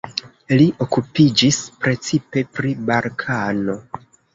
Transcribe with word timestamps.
Li 0.61 0.65
okupiĝis 0.85 1.61
precipe 1.85 2.47
pri 2.59 2.77
Balkano. 2.93 3.83